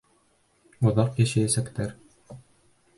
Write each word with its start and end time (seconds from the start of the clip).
Оҙаҡ 0.91 1.21
йәшәйәсәктәр... 1.25 1.95